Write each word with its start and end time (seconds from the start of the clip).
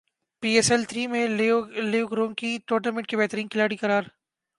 پی 0.43 0.49
S 0.55 0.71
L 0.71 0.83
three 0.89 1.05
میں 1.07 1.27
Luke 1.27 2.13
Ronchi 2.13 2.57
tournament 2.67 3.07
کے 3.07 3.17
بہترین 3.17 3.47
کھلاڑی 3.47 3.75
قرار 3.75 4.03